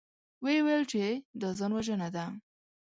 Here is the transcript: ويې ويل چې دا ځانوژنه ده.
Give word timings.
ويې 0.43 0.61
ويل 0.65 0.83
چې 0.91 1.03
دا 1.41 1.49
ځانوژنه 1.59 2.07
ده. 2.15 2.25